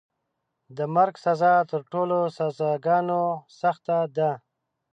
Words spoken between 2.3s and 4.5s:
سزاګانو سخته ده.